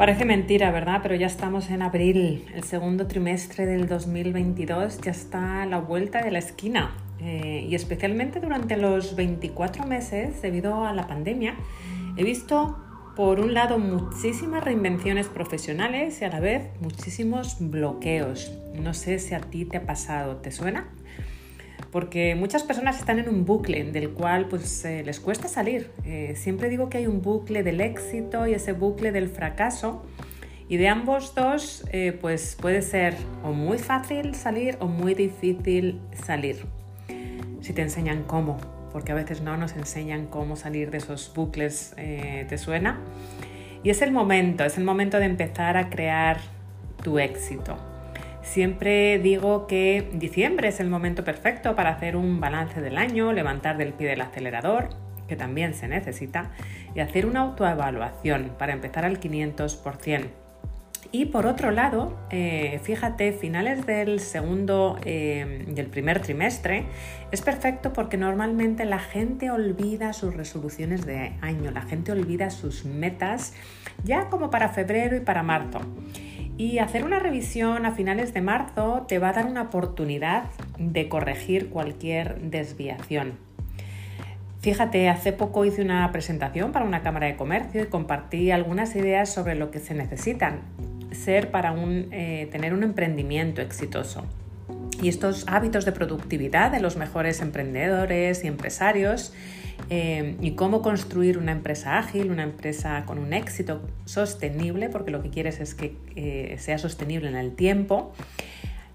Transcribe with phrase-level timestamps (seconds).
[0.00, 1.00] Parece mentira, ¿verdad?
[1.02, 6.22] Pero ya estamos en abril, el segundo trimestre del 2022 ya está a la vuelta
[6.22, 6.96] de la esquina.
[7.18, 11.54] Eh, y especialmente durante los 24 meses, debido a la pandemia,
[12.16, 12.78] he visto
[13.14, 18.58] por un lado muchísimas reinvenciones profesionales y a la vez muchísimos bloqueos.
[18.72, 20.88] No sé si a ti te ha pasado, ¿te suena?
[21.90, 25.90] Porque muchas personas están en un bucle del cual pues eh, les cuesta salir.
[26.04, 30.04] Eh, siempre digo que hay un bucle del éxito y ese bucle del fracaso
[30.68, 36.00] y de ambos dos eh, pues puede ser o muy fácil salir o muy difícil
[36.24, 36.64] salir.
[37.60, 38.56] Si te enseñan cómo,
[38.92, 42.98] porque a veces no nos enseñan cómo salir de esos bucles, ¿te suena?
[43.82, 46.38] Y es el momento, es el momento de empezar a crear
[47.02, 47.89] tu éxito.
[48.42, 53.76] Siempre digo que diciembre es el momento perfecto para hacer un balance del año, levantar
[53.76, 54.90] del pie del acelerador,
[55.28, 56.50] que también se necesita,
[56.94, 60.28] y hacer una autoevaluación para empezar al 500%.
[61.12, 66.84] Y por otro lado, eh, fíjate, finales del segundo, eh, del primer trimestre,
[67.32, 72.84] es perfecto porque normalmente la gente olvida sus resoluciones de año, la gente olvida sus
[72.84, 73.54] metas
[74.04, 75.80] ya como para febrero y para marzo.
[76.60, 80.44] Y hacer una revisión a finales de marzo te va a dar una oportunidad
[80.76, 83.38] de corregir cualquier desviación.
[84.60, 89.32] Fíjate, hace poco hice una presentación para una cámara de comercio y compartí algunas ideas
[89.32, 90.60] sobre lo que se necesitan
[91.12, 91.74] ser para
[92.10, 94.26] eh, tener un emprendimiento exitoso.
[95.00, 99.32] Y estos hábitos de productividad de los mejores emprendedores y empresarios
[99.92, 105.20] eh, y cómo construir una empresa ágil, una empresa con un éxito sostenible, porque lo
[105.20, 108.12] que quieres es que eh, sea sostenible en el tiempo.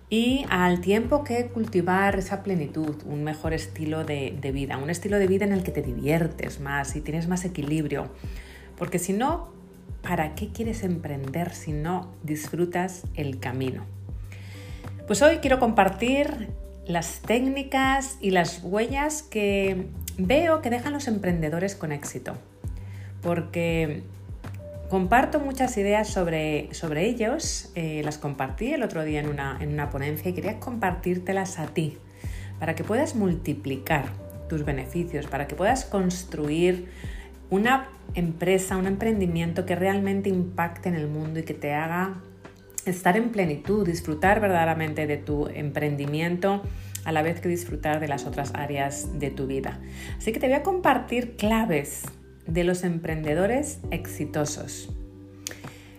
[0.10, 5.20] Y al tiempo que cultivar esa plenitud, un mejor estilo de, de vida, un estilo
[5.20, 8.08] de vida en el que te diviertes más y tienes más equilibrio.
[8.78, 9.50] Porque si no,
[10.02, 13.84] ¿para qué quieres emprender si no disfrutas el camino?
[15.08, 16.52] Pues hoy quiero compartir
[16.88, 19.88] las técnicas y las huellas que
[20.18, 22.34] veo que dejan los emprendedores con éxito,
[23.22, 24.04] porque
[24.90, 29.74] comparto muchas ideas sobre, sobre ellos, eh, las compartí el otro día en una, en
[29.74, 31.98] una ponencia y quería compartírtelas a ti,
[32.60, 34.06] para que puedas multiplicar
[34.48, 36.88] tus beneficios, para que puedas construir
[37.50, 42.22] una empresa, un emprendimiento que realmente impacte en el mundo y que te haga
[42.86, 46.62] estar en plenitud, disfrutar verdaderamente de tu emprendimiento
[47.06, 49.80] a la vez que disfrutar de las otras áreas de tu vida.
[50.18, 52.04] Así que te voy a compartir claves
[52.46, 54.90] de los emprendedores exitosos.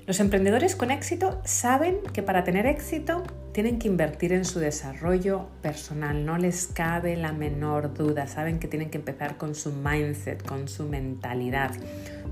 [0.07, 5.49] Los emprendedores con éxito saben que para tener éxito tienen que invertir en su desarrollo
[5.63, 10.47] personal, no les cabe la menor duda, saben que tienen que empezar con su mindset,
[10.47, 11.73] con su mentalidad,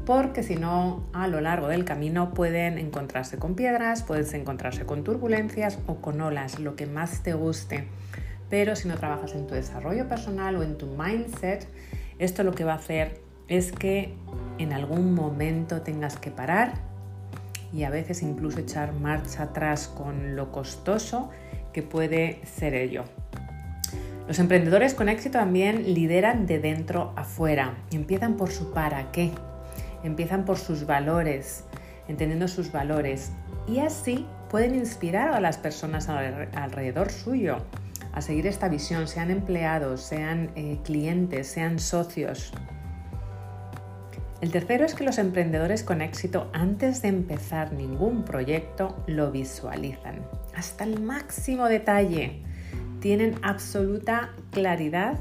[0.06, 5.02] porque si no, a lo largo del camino pueden encontrarse con piedras, pueden encontrarse con
[5.02, 7.88] turbulencias o con olas, lo que más te guste.
[8.50, 11.66] Pero si no trabajas en tu desarrollo personal o en tu mindset,
[12.18, 14.14] esto lo que va a hacer es que
[14.58, 16.74] en algún momento tengas que parar
[17.72, 21.30] y a veces incluso echar marcha atrás con lo costoso
[21.72, 23.04] que puede ser ello.
[24.28, 29.32] Los emprendedores con éxito también lideran de dentro a fuera, empiezan por su para qué,
[30.02, 31.64] empiezan por sus valores,
[32.08, 33.32] entendiendo sus valores
[33.66, 37.58] y así pueden inspirar a las personas alrededor suyo
[38.14, 42.52] a seguir esta visión, sean empleados, sean eh, clientes, sean socios.
[44.40, 50.20] El tercero es que los emprendedores con éxito antes de empezar ningún proyecto lo visualizan
[50.54, 52.40] hasta el máximo detalle.
[53.00, 55.18] Tienen absoluta claridad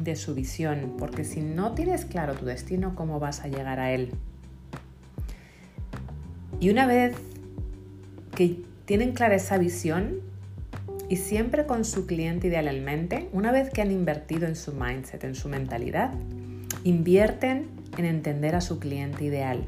[0.00, 3.92] de su visión, porque si no tienes claro tu destino, ¿cómo vas a llegar a
[3.92, 4.12] él?
[6.58, 7.14] Y una vez
[8.34, 10.20] que tienen clara esa visión
[11.08, 14.72] y siempre con su cliente ideal en mente, una vez que han invertido en su
[14.72, 16.12] mindset, en su mentalidad,
[16.84, 19.64] invierten en entender a su cliente ideal.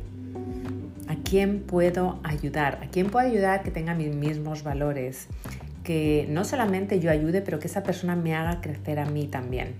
[1.08, 2.80] ¿A quién puedo ayudar?
[2.82, 5.28] ¿A quién puedo ayudar que tenga mis mismos valores?
[5.84, 9.74] Que no solamente yo ayude, pero que esa persona me haga crecer a mí también.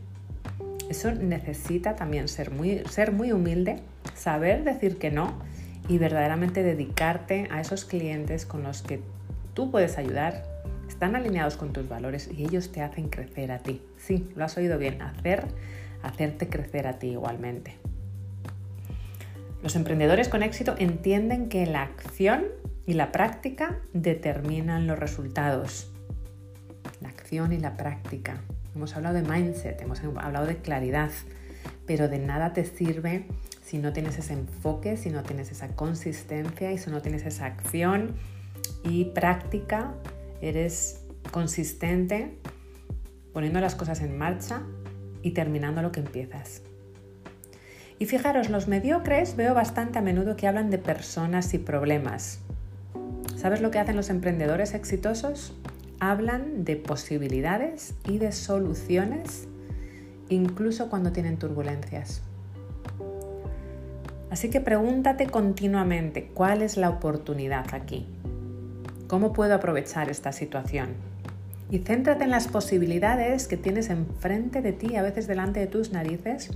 [0.88, 3.80] Eso necesita también ser muy, ser muy humilde,
[4.14, 5.34] saber decir que no
[5.88, 9.00] y verdaderamente dedicarte a esos clientes con los que
[9.54, 10.44] tú puedes ayudar,
[10.96, 13.82] están alineados con tus valores y ellos te hacen crecer a ti.
[13.98, 15.46] Sí, lo has oído bien, hacer,
[16.02, 17.74] hacerte crecer a ti igualmente.
[19.62, 22.46] Los emprendedores con éxito entienden que la acción
[22.86, 25.92] y la práctica determinan los resultados.
[27.02, 28.40] La acción y la práctica.
[28.74, 31.10] Hemos hablado de mindset, hemos hablado de claridad,
[31.86, 33.26] pero de nada te sirve
[33.62, 37.44] si no tienes ese enfoque, si no tienes esa consistencia y si no tienes esa
[37.44, 38.14] acción
[38.82, 39.92] y práctica,
[40.40, 41.00] eres
[41.30, 42.38] consistente
[43.32, 44.62] poniendo las cosas en marcha
[45.22, 46.62] y terminando lo que empiezas.
[47.98, 52.40] Y fijaros, los mediocres veo bastante a menudo que hablan de personas y problemas.
[53.36, 55.54] ¿Sabes lo que hacen los emprendedores exitosos?
[56.00, 59.48] Hablan de posibilidades y de soluciones,
[60.28, 62.22] incluso cuando tienen turbulencias.
[64.30, 68.06] Así que pregúntate continuamente cuál es la oportunidad aquí.
[69.06, 70.94] ¿Cómo puedo aprovechar esta situación?
[71.70, 75.92] Y céntrate en las posibilidades que tienes enfrente de ti, a veces delante de tus
[75.92, 76.50] narices,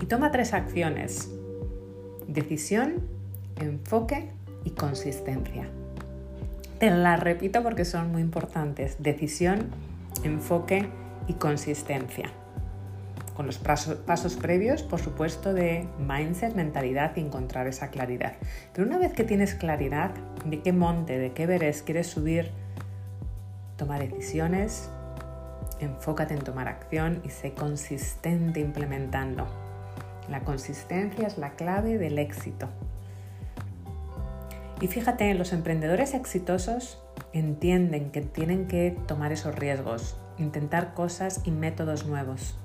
[0.00, 1.30] y toma tres acciones.
[2.26, 3.02] Decisión,
[3.60, 4.30] enfoque
[4.64, 5.68] y consistencia.
[6.78, 8.96] Te las repito porque son muy importantes.
[9.00, 9.70] Decisión,
[10.24, 10.88] enfoque
[11.26, 12.30] y consistencia
[13.38, 18.32] con los pasos, previos, por supuesto, de mindset, mentalidad y encontrar esa claridad.
[18.72, 20.10] Pero una vez que tienes claridad
[20.44, 22.50] de qué monte, de qué veres quieres subir,
[23.76, 24.90] toma decisiones,
[25.78, 29.46] enfócate en tomar acción y sé consistente implementando.
[30.28, 32.68] La consistencia es la clave del éxito.
[34.80, 37.00] Y fíjate, los emprendedores exitosos
[37.32, 42.58] entienden que tienen que tomar esos riesgos, intentar cosas y métodos nuevos.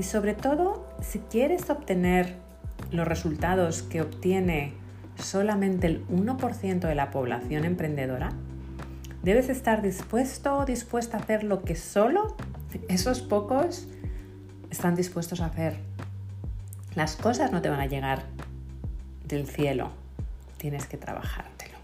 [0.00, 2.36] Y sobre todo, si quieres obtener
[2.90, 4.72] los resultados que obtiene
[5.16, 8.30] solamente el 1% de la población emprendedora,
[9.22, 12.34] debes estar dispuesto o dispuesta a hacer lo que solo
[12.88, 13.88] esos pocos
[14.70, 15.76] están dispuestos a hacer.
[16.94, 18.22] Las cosas no te van a llegar
[19.26, 19.90] del cielo,
[20.56, 21.76] tienes que trabajártelo.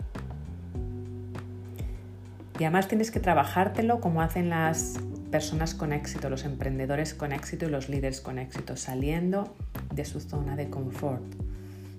[2.58, 5.00] Y además tienes que trabajártelo como hacen las
[5.30, 9.54] personas con éxito, los emprendedores con éxito y los líderes con éxito, saliendo
[9.94, 11.24] de su zona de confort.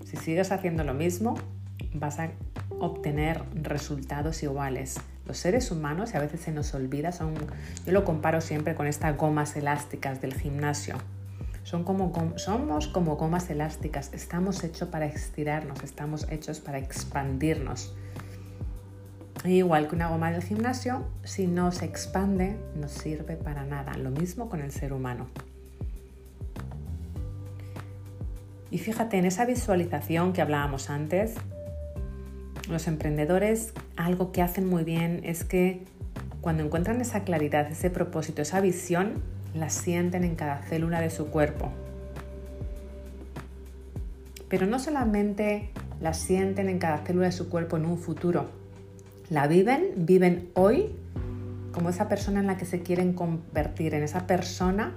[0.05, 1.35] Si sigues haciendo lo mismo,
[1.93, 2.31] vas a
[2.79, 4.95] obtener resultados iguales.
[5.25, 7.33] Los seres humanos, y a veces se nos olvida, son,
[7.85, 10.95] yo lo comparo siempre con estas gomas elásticas del gimnasio.
[11.63, 17.93] Son como, somos como gomas elásticas, estamos hechos para estirarnos, estamos hechos para expandirnos.
[19.47, 23.95] Igual que una goma del gimnasio, si no se expande, no sirve para nada.
[23.97, 25.27] Lo mismo con el ser humano.
[28.69, 31.35] Y fíjate en esa visualización que hablábamos antes,
[32.69, 35.85] los emprendedores algo que hacen muy bien es que
[36.41, 39.23] cuando encuentran esa claridad, ese propósito, esa visión,
[39.53, 41.71] la sienten en cada célula de su cuerpo.
[44.49, 45.69] Pero no solamente
[46.01, 48.49] la sienten en cada célula de su cuerpo en un futuro,
[49.29, 50.95] la viven, viven hoy
[51.71, 54.93] como esa persona en la que se quieren convertir, en esa persona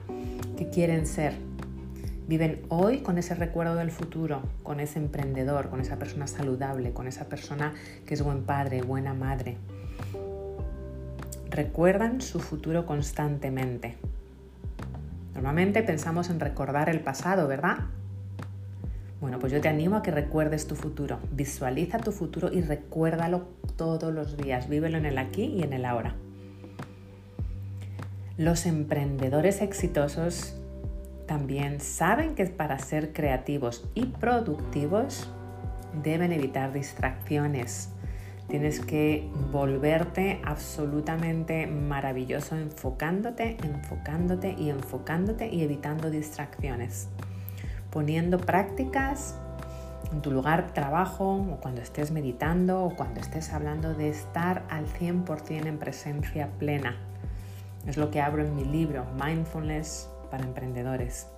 [0.56, 1.34] que quieren ser.
[2.28, 7.08] Viven hoy con ese recuerdo del futuro, con ese emprendedor, con esa persona saludable, con
[7.08, 7.74] esa persona
[8.06, 9.56] que es buen padre, buena madre.
[11.50, 13.96] Recuerdan su futuro constantemente.
[15.34, 17.78] Normalmente pensamos en recordar el pasado, ¿verdad?
[19.20, 21.18] Bueno, pues yo te animo a que recuerdes tu futuro.
[21.30, 24.68] Visualiza tu futuro y recuérdalo todos los días.
[24.68, 26.16] Vívelo en el aquí y en el ahora.
[28.38, 30.56] Los emprendedores exitosos
[31.26, 35.28] también saben que para ser creativos y productivos
[36.02, 37.90] deben evitar distracciones.
[38.48, 47.08] Tienes que volverte absolutamente maravilloso enfocándote, enfocándote y enfocándote y evitando distracciones
[47.90, 49.34] poniendo prácticas
[50.12, 54.64] en tu lugar de trabajo o cuando estés meditando o cuando estés hablando de estar
[54.70, 56.96] al 100% en presencia plena.
[57.86, 61.28] Es lo que abro en mi libro, Mindfulness para Emprendedores.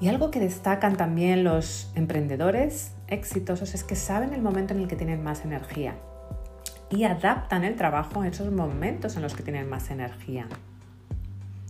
[0.00, 4.88] Y algo que destacan también los emprendedores exitosos es que saben el momento en el
[4.88, 5.94] que tienen más energía
[6.90, 10.48] y adaptan el trabajo a esos momentos en los que tienen más energía.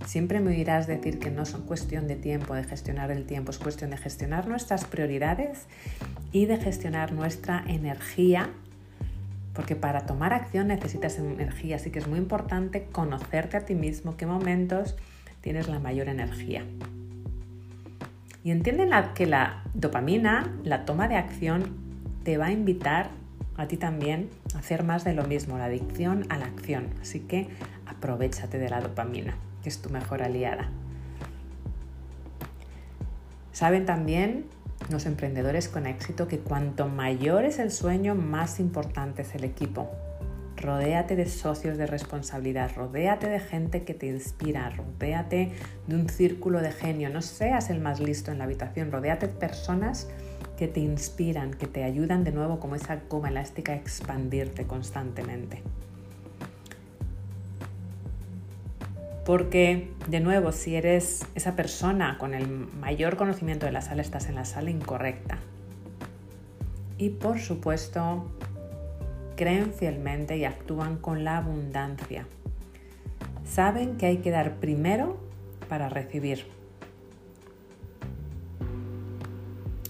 [0.06, 3.58] Siempre me oirás decir que no son cuestión de tiempo, de gestionar el tiempo, es
[3.58, 5.66] cuestión de gestionar nuestras prioridades
[6.32, 8.50] y de gestionar nuestra energía,
[9.54, 14.16] porque para tomar acción necesitas energía, así que es muy importante conocerte a ti mismo,
[14.16, 14.96] qué momentos
[15.40, 16.64] tienes la mayor energía.
[18.44, 21.76] Y entienden que la dopamina, la toma de acción,
[22.24, 23.10] te va a invitar
[23.56, 26.88] a ti también a hacer más de lo mismo, la adicción a la acción.
[27.00, 27.48] Así que
[27.86, 29.36] aprovechate de la dopamina
[29.68, 30.70] es tu mejor aliada.
[33.52, 34.46] Saben también
[34.90, 39.90] los emprendedores con éxito que cuanto mayor es el sueño, más importante es el equipo.
[40.56, 45.50] rodéate de socios de responsabilidad, rodéate de gente que te inspira, rodéate
[45.88, 49.32] de un círculo de genio, no seas el más listo en la habitación, rodéate de
[49.32, 50.08] personas
[50.56, 55.62] que te inspiran, que te ayudan de nuevo como esa goma elástica a expandirte constantemente.
[59.24, 64.28] Porque, de nuevo, si eres esa persona con el mayor conocimiento de la sala, estás
[64.28, 65.38] en la sala incorrecta.
[66.98, 68.30] Y por supuesto,
[69.36, 72.26] creen fielmente y actúan con la abundancia.
[73.44, 75.18] Saben que hay que dar primero
[75.68, 76.46] para recibir.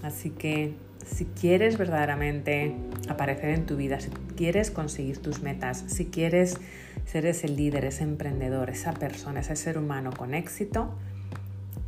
[0.03, 2.75] Así que si quieres verdaderamente
[3.09, 6.57] aparecer en tu vida, si quieres conseguir tus metas, si quieres
[7.05, 10.93] ser ese líder, ese emprendedor, esa persona, ese ser humano con éxito,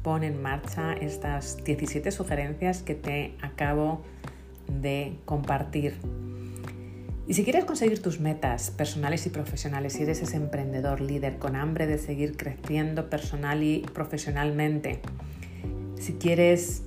[0.04, 4.02] pon en marcha estas 17 sugerencias que te acabo
[4.68, 5.96] de compartir.
[7.28, 11.56] Y si quieres conseguir tus metas personales y profesionales, si eres ese emprendedor líder con
[11.56, 15.00] hambre de seguir creciendo personal y profesionalmente,
[15.98, 16.84] si quieres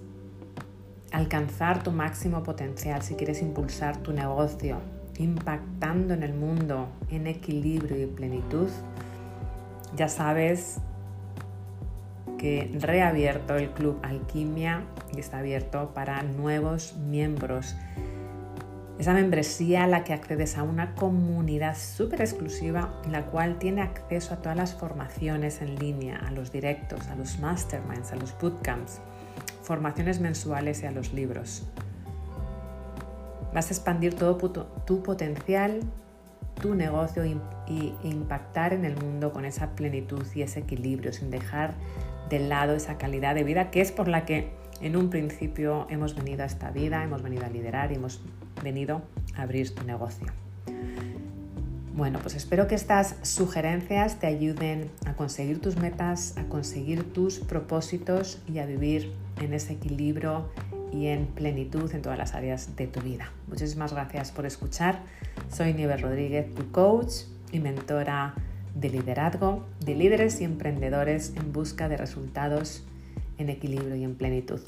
[1.12, 4.78] alcanzar tu máximo potencial, si quieres impulsar tu negocio,
[5.18, 8.68] impactando en el mundo en equilibrio y plenitud,
[9.96, 10.80] ya sabes
[12.38, 14.84] que reabierto el Club Alquimia
[15.14, 17.74] y está abierto para nuevos miembros.
[18.98, 24.34] Esa membresía a la que accedes a una comunidad súper exclusiva, la cual tiene acceso
[24.34, 29.00] a todas las formaciones en línea, a los directos, a los masterminds, a los bootcamps,
[29.68, 31.62] formaciones mensuales y a los libros.
[33.52, 34.38] Vas a expandir todo
[34.86, 35.80] tu potencial,
[36.58, 41.74] tu negocio y impactar en el mundo con esa plenitud y ese equilibrio, sin dejar
[42.30, 46.14] de lado esa calidad de vida que es por la que en un principio hemos
[46.14, 48.22] venido a esta vida, hemos venido a liderar y hemos
[48.62, 49.02] venido
[49.36, 50.28] a abrir tu negocio.
[51.98, 57.40] Bueno, pues espero que estas sugerencias te ayuden a conseguir tus metas, a conseguir tus
[57.40, 60.48] propósitos y a vivir en ese equilibrio
[60.92, 63.32] y en plenitud en todas las áreas de tu vida.
[63.48, 65.00] Muchísimas gracias por escuchar.
[65.50, 68.36] Soy Nieves Rodríguez, tu coach y mentora
[68.76, 72.84] de liderazgo, de líderes y emprendedores en busca de resultados
[73.38, 74.60] en equilibrio y en plenitud.